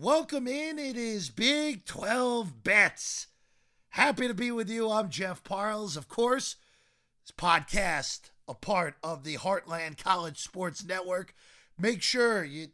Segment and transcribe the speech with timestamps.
[0.00, 0.78] Welcome in.
[0.78, 3.26] It is Big 12 Bets.
[3.88, 4.88] Happy to be with you.
[4.88, 5.96] I'm Jeff Parles.
[5.96, 6.54] Of course,
[7.24, 11.34] this podcast, a part of the Heartland College Sports Network.
[11.76, 12.68] Make sure you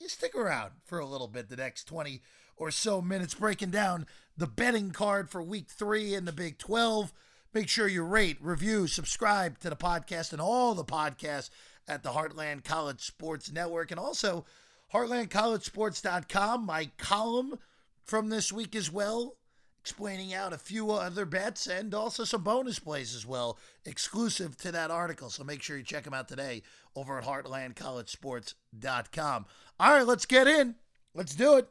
[0.00, 2.22] you stick around for a little bit the next 20
[2.56, 7.12] or so minutes breaking down the betting card for week 3 in the Big 12.
[7.52, 11.50] Make sure you rate, review, subscribe to the podcast and all the podcasts
[11.86, 14.46] at the Heartland College Sports Network and also
[14.92, 17.58] heartlandcollegesports.com, my column
[18.04, 19.36] from this week as well,
[19.80, 24.72] explaining out a few other bets and also some bonus plays as well, exclusive to
[24.72, 25.30] that article.
[25.30, 26.62] So make sure you check them out today
[26.96, 29.46] over at heartlandcollegesports.com.
[29.80, 30.76] All right, let's get in.
[31.14, 31.68] Let's do it.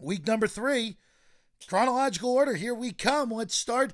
[0.00, 0.96] Week number three,
[1.68, 2.54] chronological order.
[2.54, 3.30] Here we come.
[3.30, 3.92] Let's start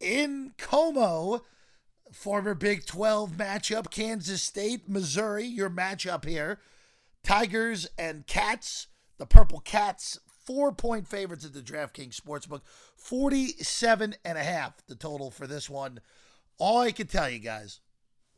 [0.00, 1.42] in Como.
[2.12, 6.60] Former Big 12 matchup, Kansas State, Missouri, your matchup here.
[7.24, 8.86] Tigers and Cats.
[9.16, 12.60] The Purple Cats, four point favorites at the DraftKings Sportsbook.
[12.96, 16.00] 47 and a half the total for this one.
[16.58, 17.80] All I can tell you guys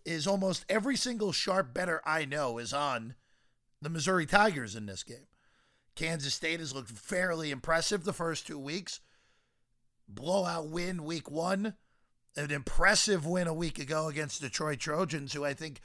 [0.04, 3.14] is almost every single sharp better I know is on
[3.82, 5.26] the Missouri Tigers in this game.
[5.96, 9.00] Kansas State has looked fairly impressive the first two weeks.
[10.08, 11.74] Blowout win week one.
[12.36, 15.80] An impressive win a week ago against the Troy Trojans, who I think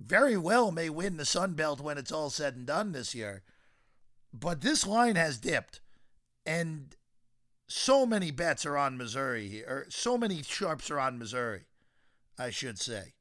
[0.00, 3.42] very well may win the Sun Belt when it's all said and done this year.
[4.32, 5.80] But this line has dipped,
[6.46, 6.96] and
[7.66, 11.66] so many bets are on Missouri here, so many sharps are on Missouri,
[12.38, 13.14] I should say.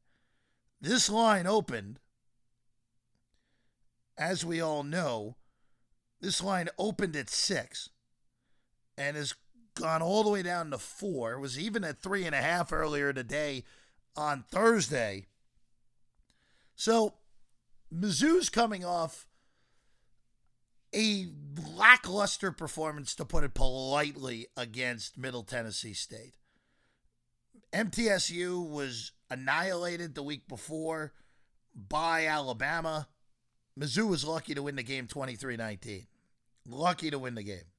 [0.80, 2.00] This line opened,
[4.18, 5.36] as we all know,
[6.22, 7.90] this line opened at six
[8.98, 9.34] and has
[9.76, 11.34] gone all the way down to four.
[11.34, 13.64] It was even at three and a half earlier today
[14.16, 15.28] on Thursday.
[16.80, 17.16] So
[17.94, 19.28] Mizzou's coming off
[20.96, 21.28] a
[21.76, 26.36] lackluster performance, to put it politely, against Middle Tennessee State.
[27.74, 31.12] MTSU was annihilated the week before
[31.76, 33.10] by Alabama.
[33.78, 36.08] Mizzou was lucky to win the game 23 19.
[36.66, 37.74] Lucky to win the game.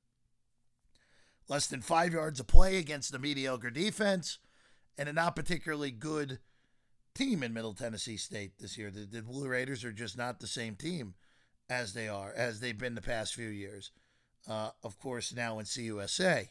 [1.49, 4.41] Less than five yards of play against a mediocre defense
[4.99, 6.39] and a not particularly good
[7.15, 8.91] team in Middle Tennessee State this year.
[8.91, 11.15] The, the Blue Raiders are just not the same team
[11.69, 13.91] as they are, as they've been the past few years.
[14.49, 16.49] Uh, of course, now in CUSA.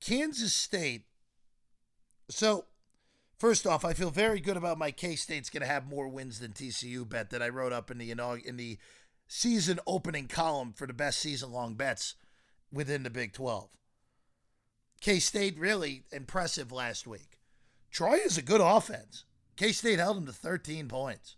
[0.00, 1.04] Kansas State.
[2.28, 2.64] So,
[3.38, 6.40] first off, I feel very good about my K State's going to have more wins
[6.40, 8.78] than TCU bet that I wrote up in the in the
[9.28, 12.14] season opening column for the best season long bets
[12.72, 13.68] within the Big 12.
[15.00, 17.38] K State really impressive last week.
[17.92, 19.24] Troy is a good offense.
[19.56, 21.36] K State held them to 13 points.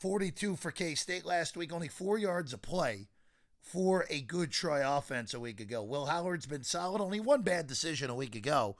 [0.00, 3.08] 42 for K State last week, only four yards of play
[3.60, 5.82] for a good Troy offense a week ago.
[5.82, 8.76] Will Howard's been solid, only one bad decision a week ago.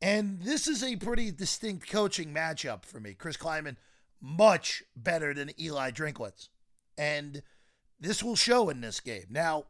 [0.00, 3.12] And this is a pretty distinct coaching matchup for me.
[3.12, 3.76] Chris Klieman,
[4.20, 6.48] much better than Eli Drinkwitz.
[6.96, 7.42] And
[7.98, 9.26] this will show in this game.
[9.28, 9.66] Now,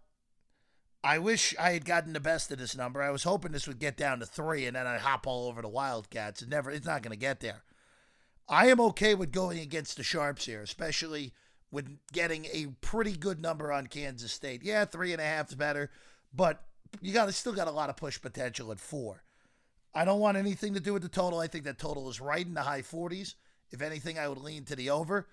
[1.02, 3.02] I wish I had gotten the best of this number.
[3.02, 5.62] I was hoping this would get down to three, and then I'd hop all over
[5.62, 6.42] the Wildcats.
[6.42, 7.62] It never, it's not going to get there.
[8.48, 11.32] I am okay with going against the sharps here, especially
[11.70, 14.62] with getting a pretty good number on Kansas State.
[14.62, 15.90] Yeah, three and a half is better,
[16.34, 16.64] but
[17.00, 19.22] you got still got a lot of push potential at four.
[19.94, 21.38] I don't want anything to do with the total.
[21.38, 23.34] I think that total is right in the high 40s.
[23.70, 25.28] If anything, I would lean to the over.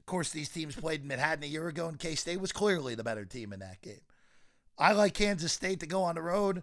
[0.00, 2.94] Of course, these teams played in Manhattan a year ago, and K State was clearly
[2.94, 4.02] the better team in that game.
[4.78, 6.62] I like Kansas State to go on the road,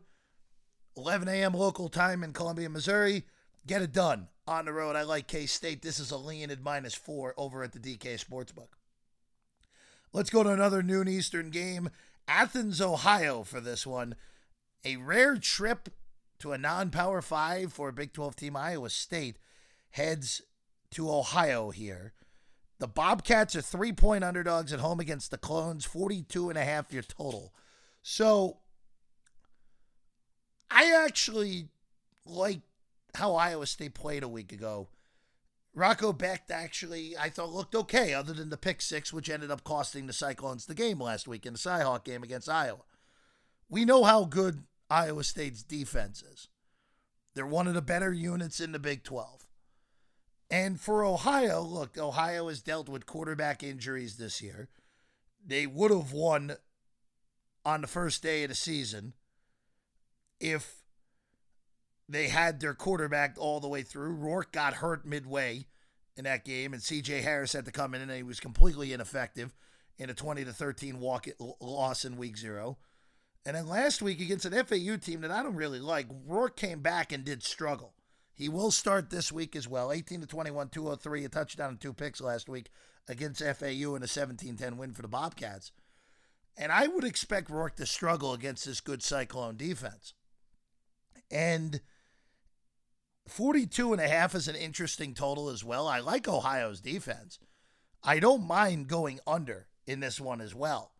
[0.95, 1.53] 11 a.m.
[1.53, 3.23] local time in Columbia, Missouri.
[3.65, 4.95] Get it done on the road.
[4.95, 5.81] I like K State.
[5.81, 8.69] This is a lean at minus four over at the DK Sportsbook.
[10.11, 11.89] Let's go to another noon Eastern game.
[12.27, 14.15] Athens, Ohio for this one.
[14.85, 15.89] A rare trip
[16.39, 18.55] to a non power five for a Big 12 team.
[18.55, 19.37] Iowa State
[19.91, 20.41] heads
[20.91, 22.13] to Ohio here.
[22.79, 26.91] The Bobcats are three point underdogs at home against the Clones, 42 and a half
[26.91, 27.53] your total.
[28.03, 28.57] So
[30.69, 31.69] I actually
[32.25, 32.59] like
[33.15, 34.89] how Iowa State played a week ago.
[35.73, 39.63] Rocco Becht actually, I thought, looked okay, other than the pick six, which ended up
[39.63, 42.83] costing the Cyclones the game last week in the Cyhawk game against Iowa.
[43.69, 46.49] We know how good Iowa State's defense is.
[47.33, 49.47] They're one of the better units in the Big 12.
[50.51, 54.69] And for Ohio, look, Ohio has dealt with quarterback injuries this year.
[55.43, 56.57] They would have won
[57.65, 59.13] on the first day of the season
[60.39, 60.83] if
[62.09, 64.13] they had their quarterback all the way through.
[64.13, 65.65] Rourke got hurt midway
[66.15, 67.21] in that game, and C.J.
[67.21, 69.53] Harris had to come in, and he was completely ineffective
[69.97, 71.27] in a 20 to 13 walk
[71.59, 72.77] loss in Week Zero.
[73.45, 76.81] And then last week against an FAU team that I don't really like, Rourke came
[76.81, 77.93] back and did struggle.
[78.33, 79.91] He will start this week as well.
[79.91, 82.69] 18 to 21, 203, a touchdown and two picks last week
[83.07, 85.71] against FAU in a 17-10 win for the Bobcats.
[86.57, 90.13] And I would expect Rourke to struggle against this good Cyclone defense.
[91.31, 91.81] And
[93.27, 95.87] 42 and a half is an interesting total as well.
[95.87, 97.39] I like Ohio's defense.
[98.03, 100.91] I don't mind going under in this one as well.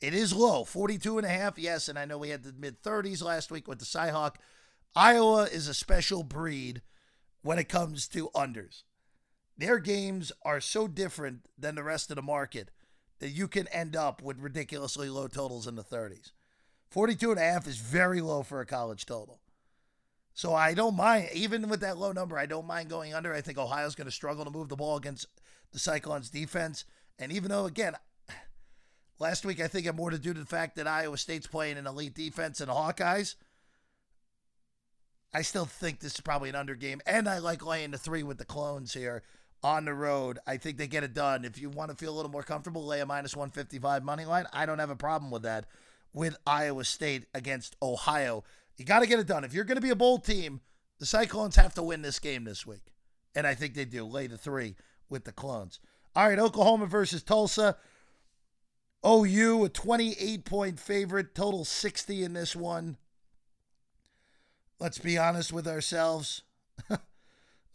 [0.00, 2.82] It is low, 42 and a half, yes, and I know we had the mid
[2.82, 4.36] 30s last week with the Cyhawk.
[4.94, 6.82] Iowa is a special breed
[7.42, 8.82] when it comes to unders.
[9.56, 12.70] Their games are so different than the rest of the market
[13.20, 16.32] that you can end up with ridiculously low totals in the 30s.
[16.90, 19.40] 42 and a half is very low for a college total.
[20.32, 23.34] So I don't mind, even with that low number, I don't mind going under.
[23.34, 25.26] I think Ohio's going to struggle to move the ball against
[25.72, 26.84] the Cyclones defense.
[27.18, 27.94] And even though, again,
[29.18, 31.76] last week I think it more to do to the fact that Iowa State's playing
[31.76, 33.34] an elite defense and Hawkeyes.
[35.34, 37.02] I still think this is probably an under game.
[37.04, 39.22] And I like laying the three with the clones here
[39.62, 40.38] on the road.
[40.46, 41.44] I think they get it done.
[41.44, 44.46] If you want to feel a little more comfortable, lay a minus 155 money line.
[44.52, 45.66] I don't have a problem with that
[46.12, 48.44] with Iowa State against Ohio.
[48.76, 49.44] You got to get it done.
[49.44, 50.60] If you're going to be a bold team,
[50.98, 52.92] the Cyclones have to win this game this week.
[53.34, 54.04] And I think they do.
[54.04, 54.76] Lay the three
[55.08, 55.80] with the clones.
[56.14, 57.76] All right, Oklahoma versus Tulsa.
[59.06, 62.96] OU, a 28 point favorite, total 60 in this one.
[64.80, 66.42] Let's be honest with ourselves.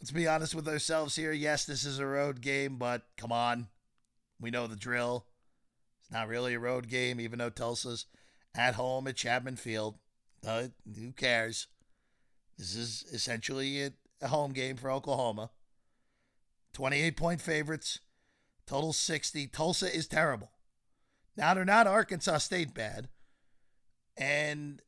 [0.04, 1.32] Let's be honest with ourselves here.
[1.32, 3.70] Yes, this is a road game, but come on.
[4.38, 5.28] We know the drill.
[6.02, 8.08] It's not really a road game, even though Tulsa's
[8.54, 9.96] at home at Chapman Field.
[10.46, 11.68] Who cares?
[12.58, 13.92] This is essentially a,
[14.22, 15.52] a home game for Oklahoma.
[16.74, 18.00] 28 point favorites,
[18.68, 19.48] total 60.
[19.48, 20.52] Tulsa is terrible.
[21.38, 23.08] Now, they're not Arkansas State bad.
[24.18, 24.82] And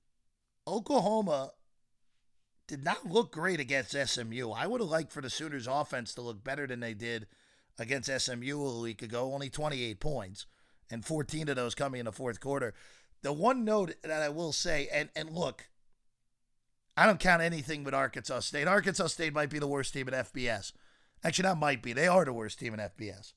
[0.68, 1.52] Oklahoma
[2.68, 4.52] did not look great against SMU.
[4.52, 7.28] I would have liked for the Sooners offense to look better than they did
[7.78, 10.46] against SMU a week ago, only 28 points,
[10.90, 12.74] and 14 of those coming in the fourth quarter.
[13.22, 15.70] The one note that I will say, and, and look,
[16.98, 18.68] I don't count anything but Arkansas State.
[18.68, 20.72] Arkansas State might be the worst team in FBS.
[21.24, 21.94] Actually, that might be.
[21.94, 23.34] They are the worst team in FBS.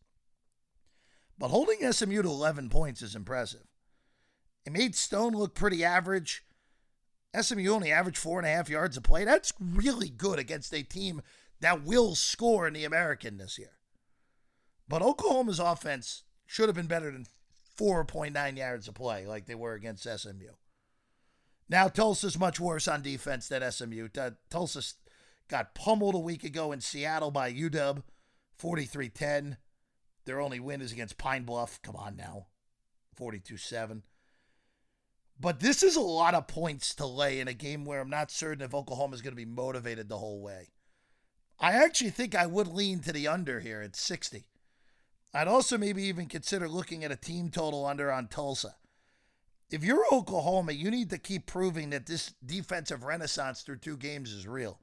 [1.38, 3.66] But holding SMU to 11 points is impressive.
[4.64, 6.44] It made Stone look pretty average.
[7.42, 9.24] SMU only averaged four and a half yards a play.
[9.24, 11.22] That's really good against a team
[11.60, 13.72] that will score in the American this year.
[14.88, 17.26] But Oklahoma's offense should have been better than
[17.78, 20.52] 4.9 yards a play like they were against SMU.
[21.68, 24.08] Now Tulsa's much worse on defense than SMU.
[24.50, 24.82] Tulsa
[25.48, 28.02] got pummeled a week ago in Seattle by UW,
[28.60, 29.58] 43-10.
[30.24, 31.80] Their only win is against Pine Bluff.
[31.82, 32.46] Come on now.
[33.20, 34.02] 42-7.
[35.40, 38.30] But this is a lot of points to lay in a game where I'm not
[38.30, 40.70] certain if Oklahoma is going to be motivated the whole way.
[41.60, 44.46] I actually think I would lean to the under here at 60.
[45.34, 48.76] I'd also maybe even consider looking at a team total under on Tulsa.
[49.70, 54.32] If you're Oklahoma, you need to keep proving that this defensive renaissance through two games
[54.32, 54.80] is real.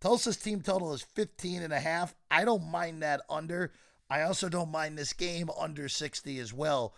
[0.00, 2.14] Tulsa's team total is 15 and a half.
[2.30, 3.72] I don't mind that under.
[4.10, 6.94] I also don't mind this game under 60 as well.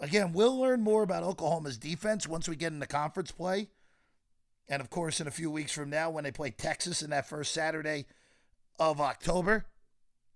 [0.00, 3.68] Again, we'll learn more about Oklahoma's defense once we get into conference play.
[4.68, 7.28] And of course, in a few weeks from now, when they play Texas in that
[7.28, 8.06] first Saturday
[8.78, 9.66] of October,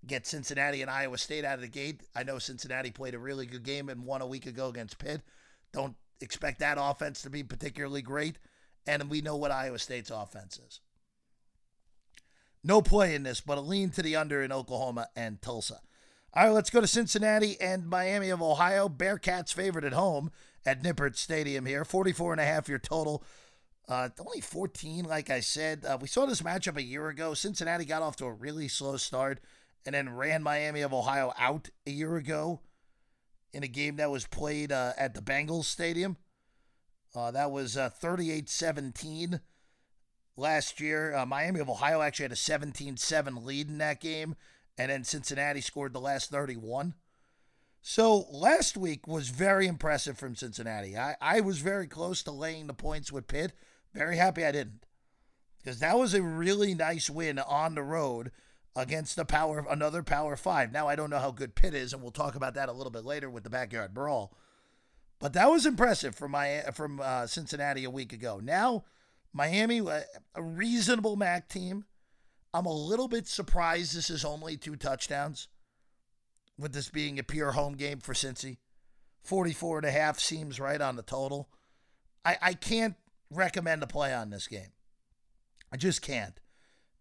[0.07, 2.03] get Cincinnati and Iowa State out of the gate.
[2.15, 5.23] I know Cincinnati played a really good game and won a week ago against Pitt.
[5.73, 8.39] Don't expect that offense to be particularly great.
[8.87, 10.81] And we know what Iowa State's offense is.
[12.63, 15.81] No play in this, but a lean to the under in Oklahoma and Tulsa.
[16.37, 18.89] All right, let's go to Cincinnati and Miami of Ohio.
[18.89, 20.33] Bearcats favorite at home
[20.67, 21.85] at Nippert Stadium here.
[21.85, 23.23] 44 and a half your total.
[23.89, 25.85] Uh, only 14, like I said.
[25.85, 27.35] Uh, we saw this matchup a year ago.
[27.35, 29.39] Cincinnati got off to a really slow start
[29.87, 32.63] and then ran Miami of Ohio out a year ago
[33.53, 36.17] in a game that was played uh, at the Bengals Stadium.
[37.15, 39.41] Uh, that was uh, 38 17
[40.37, 41.15] last year.
[41.15, 44.35] Uh, Miami of Ohio actually had a 17 7 lead in that game
[44.77, 46.95] and then Cincinnati scored the last 31.
[47.83, 50.97] So last week was very impressive from Cincinnati.
[50.97, 53.53] I, I was very close to laying the points with Pitt.
[53.93, 54.85] Very happy I didn't.
[55.59, 58.31] Because that was a really nice win on the road
[58.77, 60.73] against the power another power five.
[60.73, 62.91] Now I don't know how good Pitt is, and we'll talk about that a little
[62.91, 64.35] bit later with the backyard brawl.
[65.21, 68.41] But that was impressive from my from uh, Cincinnati a week ago.
[68.43, 68.85] Now
[69.35, 71.85] Miami, a reasonable MAC team.
[72.55, 75.49] I'm a little bit surprised this is only two touchdowns,
[76.57, 78.59] with this being a pure home game for Cincy.
[79.25, 81.49] 44 and a half seems right on the total.
[82.25, 82.95] I, I can't
[83.29, 84.73] recommend a play on this game.
[85.73, 86.39] I just can't.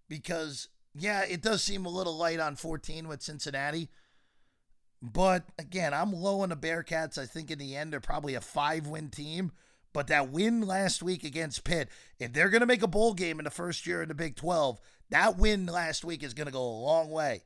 [0.10, 3.90] Because, yeah, it does seem a little light on 14 with Cincinnati.
[5.04, 7.20] But again, I'm low on the Bearcats.
[7.20, 9.52] I think in the end, they're probably a five win team.
[9.94, 13.40] But that win last week against Pitt, if they're going to make a bowl game
[13.40, 14.80] in the first year in the Big 12,
[15.14, 17.44] that win last week is going to go a long way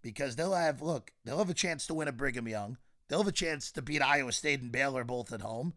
[0.00, 2.78] because they'll have, look, they'll have a chance to win at Brigham Young.
[3.08, 5.74] They'll have a chance to beat Iowa State and Baylor both at home.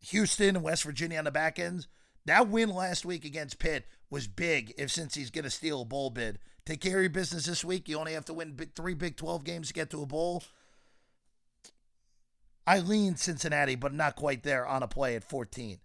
[0.00, 1.86] Houston and West Virginia on the back ends.
[2.24, 6.08] That win last week against Pitt was big if Cincy's going to steal a bowl
[6.08, 6.38] bid.
[6.64, 7.86] Take care of your business this week.
[7.86, 10.42] You only have to win three Big 12 games to get to a bowl.
[12.66, 15.78] I lean Cincinnati, but not quite there on a play at 14.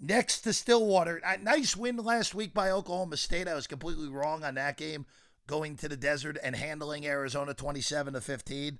[0.00, 3.46] Next to Stillwater, a nice win last week by Oklahoma State.
[3.46, 5.06] I was completely wrong on that game,
[5.46, 8.78] going to the desert and handling Arizona 27 to 15.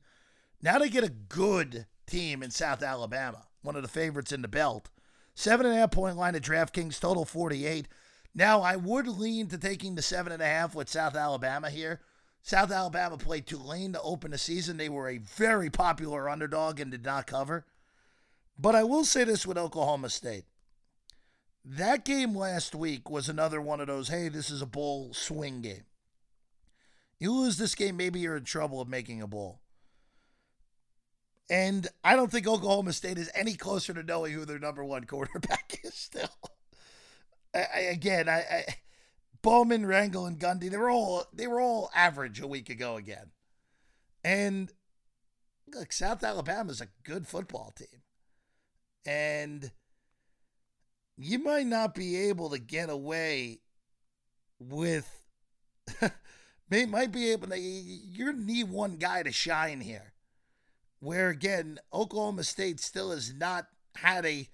[0.62, 4.48] Now they get a good team in South Alabama, one of the favorites in the
[4.48, 4.90] belt.
[5.34, 7.88] Seven and a half point line at DraftKings, total 48.
[8.34, 12.00] Now I would lean to taking the seven and a half with South Alabama here.
[12.42, 14.76] South Alabama played Tulane to open the season.
[14.76, 17.64] They were a very popular underdog and did not cover.
[18.58, 20.44] But I will say this with Oklahoma State.
[21.64, 25.60] That game last week was another one of those, hey, this is a bowl swing
[25.60, 25.84] game.
[27.20, 29.60] You lose this game, maybe you're in trouble of making a bowl.
[31.48, 35.04] And I don't think Oklahoma State is any closer to knowing who their number one
[35.06, 36.30] quarterback is still.
[37.54, 38.64] I, I, again, I, I
[39.42, 43.32] Bowman, Rangel, and Gundy, they were all they were all average a week ago again.
[44.24, 44.72] And
[45.74, 48.02] look, South Alabama is a good football team.
[49.04, 49.72] And
[51.16, 53.60] you might not be able to get away
[54.58, 55.22] with
[56.70, 60.12] may might be able to you need one guy to shine here.
[61.00, 63.66] Where again, Oklahoma State still has not
[63.96, 64.48] had a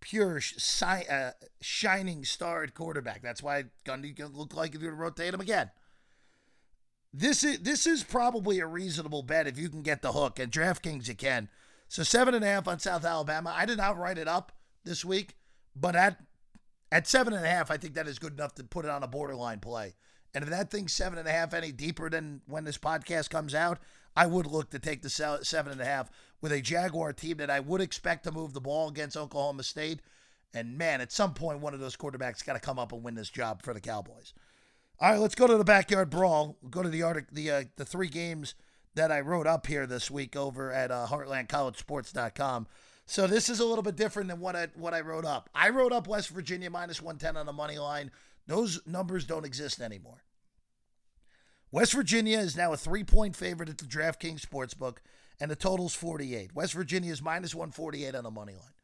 [0.00, 3.22] pure shi- uh, shining star at quarterback.
[3.22, 5.70] That's why Gundy can look like if you rotate him again.
[7.14, 10.38] This is this is probably a reasonable bet if you can get the hook.
[10.38, 11.48] And DraftKings you can.
[11.88, 13.54] So seven and a half on South Alabama.
[13.56, 14.52] I did not write it up
[14.84, 15.36] this week,
[15.74, 16.18] but at
[16.90, 19.02] at seven and a half, I think that is good enough to put it on
[19.02, 19.94] a borderline play.
[20.34, 23.54] And if that thing's seven and a half any deeper than when this podcast comes
[23.54, 23.78] out,
[24.14, 26.10] I would look to take the seven and a half
[26.40, 30.00] with a Jaguar team that I would expect to move the ball against Oklahoma State.
[30.54, 33.14] And man, at some point, one of those quarterbacks got to come up and win
[33.14, 34.34] this job for the Cowboys.
[35.00, 36.58] All right, let's go to the backyard brawl.
[36.70, 38.54] Go to the article, the uh, the three games
[38.94, 42.66] that I wrote up here this week over at uh, HeartlandCollegeSports.com.
[43.06, 45.50] So this is a little bit different than what I what I wrote up.
[45.54, 48.10] I wrote up West Virginia minus 110 on the money line.
[48.46, 50.22] Those numbers don't exist anymore.
[51.70, 54.98] West Virginia is now a three point favorite at the DraftKings Sportsbook,
[55.40, 56.54] and the total's 48.
[56.54, 58.74] West Virginia is minus 148 on the money line.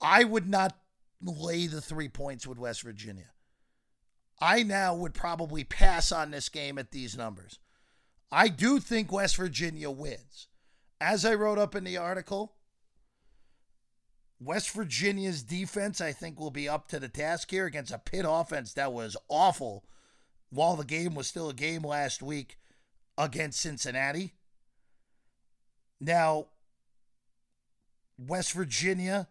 [0.00, 0.76] I would not
[1.20, 3.30] lay the three points with West Virginia.
[4.40, 7.58] I now would probably pass on this game at these numbers.
[8.30, 10.48] I do think West Virginia wins.
[11.00, 12.54] As I wrote up in the article,
[14.44, 18.26] West Virginia's defense, I think, will be up to the task here against a Pitt
[18.28, 19.84] offense that was awful
[20.50, 22.58] while the game was still a game last week
[23.16, 24.34] against Cincinnati.
[26.00, 26.46] Now,
[28.18, 29.28] West Virginia.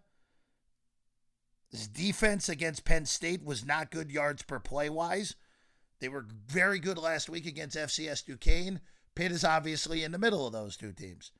[1.92, 5.36] defense against Penn State was not good yards per play wise.
[6.00, 8.82] They were very good last week against FCS Duquesne.
[9.16, 11.32] Pitt is obviously in the middle of those two teams.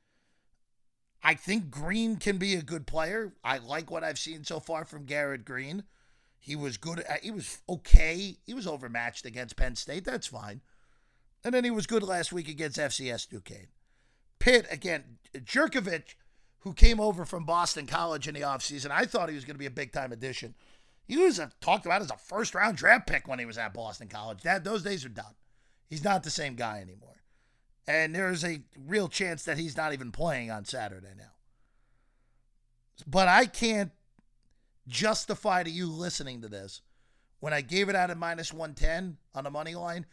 [1.24, 3.32] I think Greene can be a good player.
[3.42, 5.84] I like what I've seen so far from Garrett Greene.
[6.38, 7.02] He was good.
[7.22, 8.36] He was okay.
[8.44, 10.04] He was overmatched against Penn State.
[10.04, 10.60] That's fine.
[11.42, 13.68] And then he was good last week against FCS Duquesne.
[14.38, 16.16] Pitt, again, Jurkovec,
[16.58, 19.58] who came over from Boston College in the offseason, I thought he was going to
[19.58, 20.54] be a big time addition.
[21.06, 23.72] He was a, talked about as a first round draft pick when he was at
[23.72, 24.42] Boston College.
[24.42, 25.34] That Those days are done.
[25.88, 27.22] He's not the same guy anymore.
[27.86, 31.32] And there's a real chance that he's not even playing on Saturday now.
[33.06, 33.92] But I can't
[34.88, 36.80] justify to you listening to this
[37.40, 40.06] when I gave it out at minus 110 on the money line.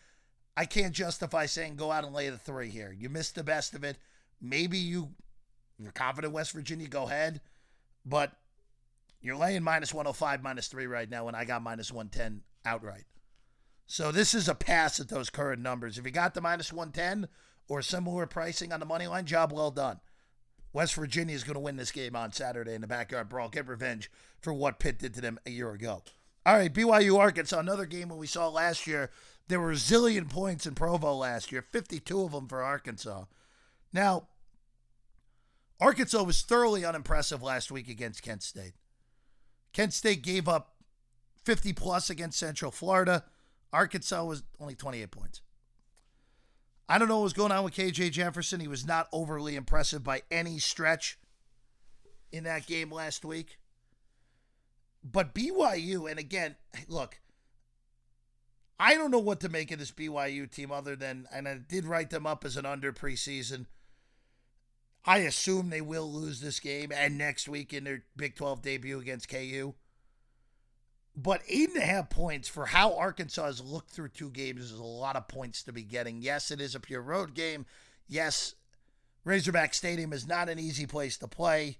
[0.58, 2.92] I can't justify saying go out and lay the three here.
[2.92, 3.98] You missed the best of it.
[4.42, 5.12] Maybe you,
[5.80, 7.40] you're confident West Virginia, go ahead.
[8.06, 8.34] But
[9.22, 13.06] you're laying minus 105, minus three right now, and I got minus 110 outright.
[13.86, 15.98] So this is a pass at those current numbers.
[15.98, 17.30] If you got the minus 110
[17.72, 20.01] or similar pricing on the money line, job well done.
[20.74, 23.48] West Virginia is going to win this game on Saturday in the backyard brawl.
[23.48, 24.12] Get revenge
[24.42, 26.04] for what Pitt did to them a year ago.
[26.46, 29.10] All right, BYU Arkansas, another game when we saw last year.
[29.48, 33.24] There were a zillion points in Provo last year, 52 of them for Arkansas.
[33.94, 34.28] Now,
[35.80, 38.74] Arkansas was thoroughly unimpressive last week against Kent State.
[39.72, 40.75] Kent State gave up
[41.46, 43.24] 50 plus against Central Florida.
[43.72, 45.42] Arkansas was only 28 points.
[46.89, 48.59] I don't know what was going on with KJ Jefferson.
[48.59, 51.17] He was not overly impressive by any stretch
[52.31, 53.57] in that game last week.
[55.03, 56.55] But BYU, and again,
[56.88, 57.19] look,
[58.79, 61.85] I don't know what to make of this BYU team other than, and I did
[61.85, 63.65] write them up as an under preseason.
[65.05, 69.00] I assume they will lose this game and next week in their Big 12 debut
[69.00, 69.73] against KU.
[71.15, 74.80] But eight and a half points for how Arkansas has looked through two games is
[74.80, 76.22] a lot of points to be getting.
[76.22, 77.65] Yes, it is a pure road game.
[78.08, 78.56] Yes,
[79.25, 81.77] Razorback Stadium is not an easy place to play.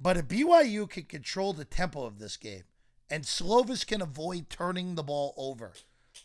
[0.00, 2.64] But if BYU can control the tempo of this game
[3.10, 5.72] and Slovis can avoid turning the ball over,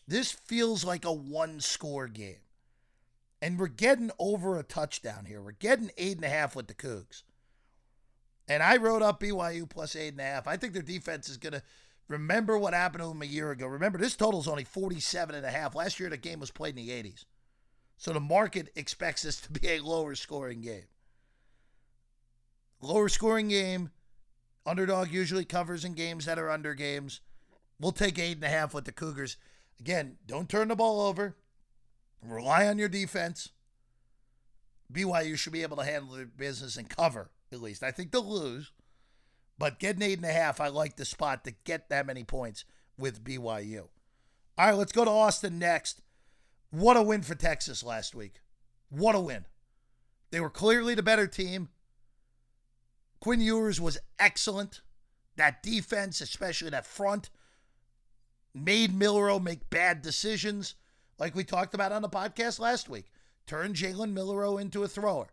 [0.08, 2.38] this feels like a one score game.
[3.42, 5.42] And we're getting over a touchdown here.
[5.42, 7.24] We're getting eight and a half with the Cougs.
[8.48, 10.48] And I wrote up BYU plus eight and a half.
[10.48, 11.64] I think their defense is going to
[12.08, 13.68] remember what happened to them a year ago.
[13.68, 15.76] Remember, this total is only 47 and a half.
[15.76, 17.26] Last year, the game was played in the 80s.
[17.98, 20.88] So the market expects this to be a lower scoring game.
[22.82, 23.92] Lower scoring game.
[24.66, 27.22] Underdog usually covers in games that are under games.
[27.80, 29.38] We'll take eight and a half with the Cougars.
[29.80, 31.36] Again, don't turn the ball over.
[32.22, 33.50] Rely on your defense.
[34.92, 37.84] BYU should be able to handle their business and cover, at least.
[37.84, 38.72] I think they'll lose.
[39.58, 42.66] But getting eight and a half, I like the spot to get that many points
[42.98, 43.88] with BYU.
[44.58, 46.02] All right, let's go to Austin next.
[46.72, 48.42] What a win for Texas last week.
[48.90, 49.46] What a win.
[50.32, 51.70] They were clearly the better team.
[53.20, 54.82] Quinn Ewers was excellent.
[55.36, 57.30] That defense, especially that front,
[58.54, 60.76] made Milroe make bad decisions,
[61.18, 63.06] like we talked about on the podcast last week.
[63.46, 65.28] Turned Jalen Milroe into a thrower.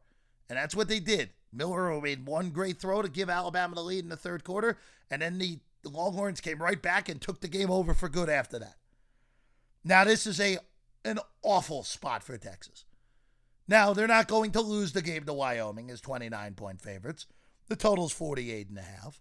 [0.49, 1.31] And that's what they did.
[1.53, 4.79] Milroe made one great throw to give Alabama the lead in the third quarter,
[5.11, 8.59] and then the, Longhorns came right back and took the game over for good after
[8.59, 8.77] that.
[9.83, 10.59] Now, this is a
[11.05, 12.85] an awful spot for Texas.
[13.67, 17.27] Now, they're not going to lose the game to Wyoming as 29 point favorites.
[17.69, 19.21] The total's 48 and a half.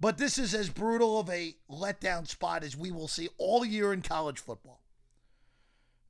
[0.00, 3.92] But this is as brutal of a letdown spot as we will see all year
[3.92, 4.82] in college football.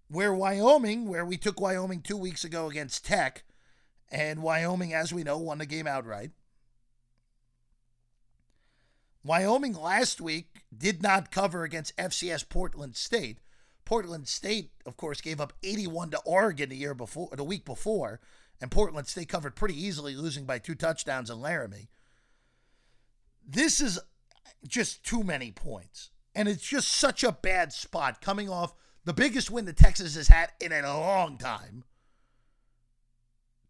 [0.08, 3.44] Where Wyoming, where we took Wyoming two weeks ago against Tech,
[4.10, 6.30] and Wyoming, as we know, won the game outright.
[9.24, 13.38] Wyoming last week did not cover against FCS Portland State.
[13.84, 18.20] Portland State, of course, gave up 81 to Oregon the year before, the week before,
[18.60, 21.88] and Portland State covered pretty easily, losing by two touchdowns in Laramie.
[23.46, 23.98] This is
[24.66, 26.10] just too many points.
[26.34, 30.28] And it's just such a bad spot coming off the biggest win that Texas has
[30.28, 31.84] had in a long time.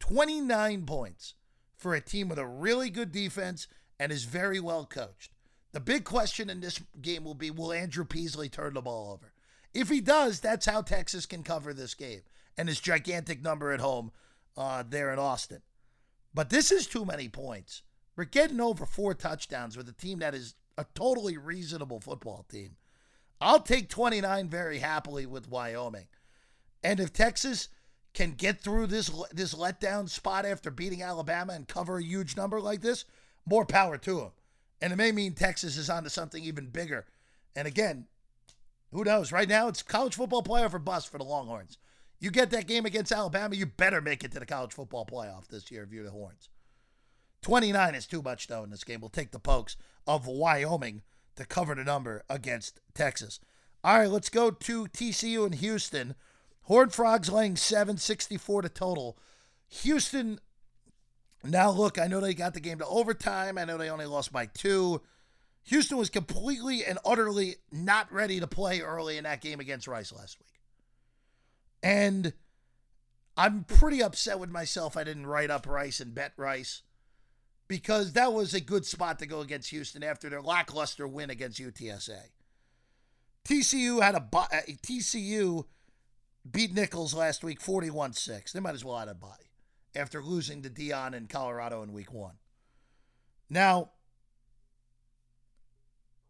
[0.09, 1.35] 29 points
[1.75, 3.67] for a team with a really good defense
[3.99, 5.33] and is very well coached.
[5.73, 9.33] The big question in this game will be will Andrew Peasley turn the ball over?
[9.75, 12.23] If he does, that's how Texas can cover this game
[12.57, 14.13] and his gigantic number at home
[14.57, 15.63] uh, there in Austin.
[16.33, 17.83] But this is too many points.
[18.17, 22.77] We're getting over four touchdowns with a team that is a totally reasonable football team.
[23.41, 26.07] I'll take 29 very happily with Wyoming.
[26.83, 27.69] And if Texas
[28.17, 32.59] can get through this this letdown spot after beating Alabama and cover a huge number
[32.63, 33.05] like this,
[33.45, 34.31] more power to them.
[34.81, 37.05] And it may mean Texas is onto something even bigger.
[37.55, 38.07] And again,
[38.91, 39.33] who knows?
[39.33, 41.77] Right now, it's college football playoff or bust for the Longhorns.
[42.19, 45.49] You get that game against Alabama, you better make it to the college football playoff
[45.49, 46.49] this year if you're the Horns.
[47.43, 49.03] 29 is too much, though, in this game.
[49.03, 49.77] We'll take the pokes
[50.07, 51.03] of Wyoming
[51.37, 53.41] to cover the number against Texas.
[53.85, 56.15] All right, let's go to TCU and Houston.
[56.67, 59.17] Horned Frogs laying 764 to total.
[59.69, 60.41] Houston,
[61.45, 63.57] now look, I know they got the game to overtime.
[63.57, 65.01] I know they only lost by two.
[65.65, 70.13] Houston was completely and utterly not ready to play early in that game against Rice
[70.13, 70.61] last week.
[71.85, 72.33] And
[73.37, 76.83] I'm pretty upset with myself I didn't write up Rice and bet Rice
[77.69, 81.61] because that was a good spot to go against Houston after their lackluster win against
[81.61, 82.23] UTSA.
[83.45, 84.47] TCU had a uh,
[84.83, 85.65] TCU
[86.51, 88.53] beat Nicholls last week 41-6.
[88.53, 89.29] They might as well have a bye
[89.95, 92.35] after losing to Deion in Colorado in week 1.
[93.49, 93.91] Now,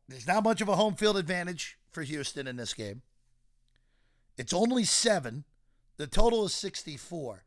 [0.09, 3.03] there's not much of a home field advantage for Houston in this game.
[4.37, 5.45] It's only seven.
[5.97, 7.45] The total is 64.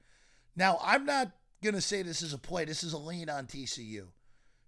[0.55, 1.31] Now, I'm not
[1.63, 2.65] going to say this is a play.
[2.65, 4.07] This is a lean on TCU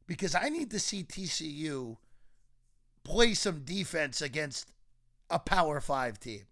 [0.07, 1.97] because I need to see TCU
[3.03, 4.71] play some defense against
[5.29, 6.43] a Power Five team.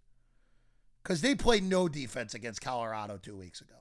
[1.03, 3.75] Because they played no defense against Colorado two weeks ago.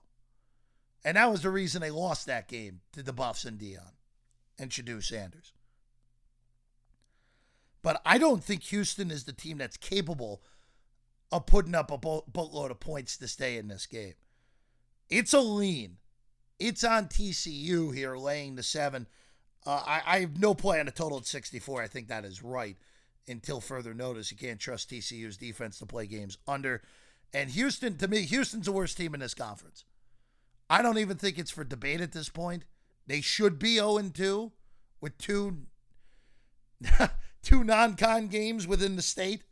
[1.04, 3.92] And that was the reason they lost that game to the Buffs and Deion
[4.58, 5.52] and Shedeur Sanders.
[7.82, 10.42] But I don't think Houston is the team that's capable
[11.30, 14.14] of putting up a boatload of points to stay in this game.
[15.08, 15.98] It's a lean.
[16.58, 19.06] It's on TCU here, laying the seven.
[19.64, 21.82] Uh, I, I have no play on a total at 64.
[21.82, 22.76] I think that is right
[23.28, 24.30] until further notice.
[24.30, 26.82] You can't trust TCU's defense to play games under.
[27.32, 29.84] And Houston, to me, Houston's the worst team in this conference.
[30.70, 32.64] I don't even think it's for debate at this point.
[33.06, 34.52] They should be 0 2
[35.00, 35.58] with two
[37.42, 39.42] two non-con games within the state.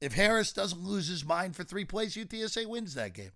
[0.00, 3.30] If Harris doesn't lose his mind for three plays, UTSA wins that game.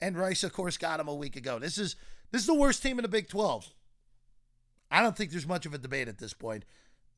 [0.00, 1.58] And Rice, of course, got him a week ago.
[1.58, 1.96] This is
[2.30, 3.68] this is the worst team in the Big 12.
[4.90, 6.64] I don't think there's much of a debate at this point.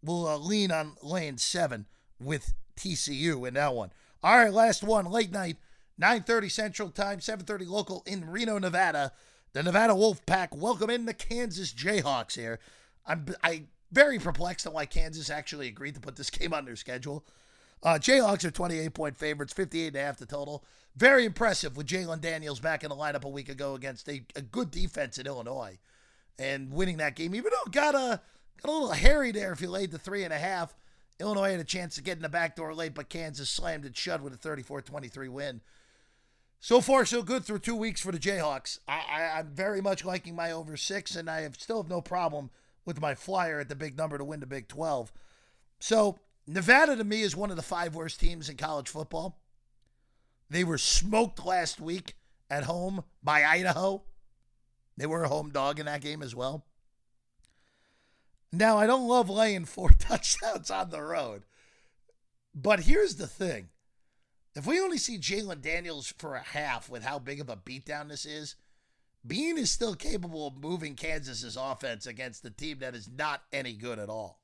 [0.02, 1.86] We'll uh, lean on lane seven
[2.20, 3.90] with TCU in that one.
[4.24, 5.58] All right, last one, late night,
[6.00, 9.12] 9:30 Central Time, 7:30 local in Reno, Nevada.
[9.52, 12.58] The Nevada Wolf Pack welcome in the Kansas Jayhawks here.
[13.04, 16.74] I'm I very perplexed on why Kansas actually agreed to put this game on their
[16.74, 17.26] schedule.
[17.82, 20.64] Uh, Jayhawks are 28 point favorites, 58 and a half the total.
[20.96, 24.40] Very impressive with Jalon Daniels back in the lineup a week ago against a, a
[24.40, 25.76] good defense in Illinois
[26.38, 28.22] and winning that game, even though it got a,
[28.62, 30.74] got a little hairy there if you laid the three and a half.
[31.20, 33.96] Illinois had a chance to get in the back door late, but Kansas slammed it
[33.96, 35.60] shut with a 34 23 win.
[36.60, 38.78] So far, so good through two weeks for the Jayhawks.
[38.88, 42.50] I, am very much liking my over six, and I have, still have no problem
[42.86, 45.12] with my flyer at the big number to win the Big 12.
[45.78, 49.38] So, Nevada to me is one of the five worst teams in college football.
[50.48, 52.14] They were smoked last week
[52.48, 54.02] at home by Idaho.
[54.96, 56.64] They were a home dog in that game as well.
[58.56, 61.42] Now, I don't love laying four touchdowns on the road,
[62.54, 63.70] but here's the thing.
[64.54, 68.08] If we only see Jalon Daniels for a half with how big of a beatdown
[68.08, 68.54] this is,
[69.26, 73.72] Bean is still capable of moving Kansas's offense against a team that is not any
[73.72, 74.38] good at all.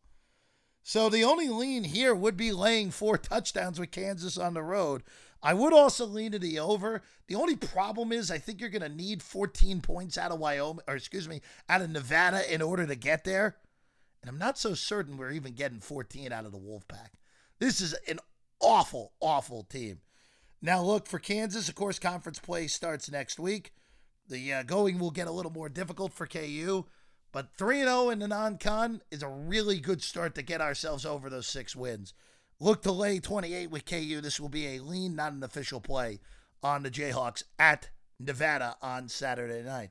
[0.82, 5.02] So the only lean here would be laying four touchdowns with Kansas on the road.
[5.42, 7.02] I would also lean to the over.
[7.28, 10.84] The only problem is I think you're going to need 14 points out of Wyoming,
[10.88, 13.56] or excuse me, out of Nevada in order to get there.
[14.22, 17.10] And I'm not so certain we're even getting 14 out of the Wolfpack.
[17.58, 18.18] This is an
[18.60, 20.00] awful, awful team.
[20.62, 23.72] Now, look, for Kansas, of course, conference play starts next week.
[24.28, 26.84] The uh, going will get a little more difficult for KU,
[27.32, 31.06] but 3 0 in the non con is a really good start to get ourselves
[31.06, 32.12] over those six wins.
[32.60, 34.20] Look to lay 28 with KU.
[34.20, 36.20] This will be a lean, not an official play
[36.62, 39.90] on the Jayhawks at Nevada on Saturday night.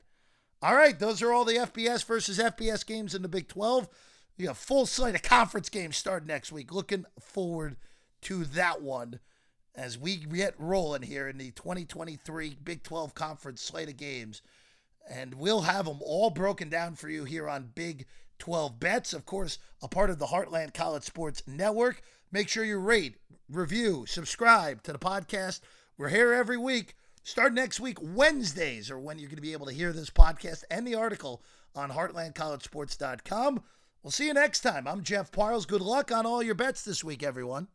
[0.61, 3.89] All right, those are all the FBS versus FBS games in the Big 12.
[4.39, 6.73] We have full slate of conference games start next week.
[6.73, 7.75] Looking forward
[8.21, 9.19] to that one
[9.75, 14.41] as we get rolling here in the 2023 Big 12 Conference slate of games.
[15.09, 18.05] And we'll have them all broken down for you here on Big
[18.37, 19.11] 12 Bets.
[19.11, 22.01] Of course, a part of the Heartland College Sports Network.
[22.31, 23.17] Make sure you rate,
[23.49, 25.59] review, subscribe to the podcast.
[25.97, 26.95] We're here every week.
[27.23, 30.63] Start next week, Wednesdays, or when you're going to be able to hear this podcast
[30.71, 31.43] and the article
[31.75, 33.63] on heartlandcollegesports.com.
[34.01, 34.87] We'll see you next time.
[34.87, 35.65] I'm Jeff Parles.
[35.65, 37.67] Good luck on all your bets this week, everyone.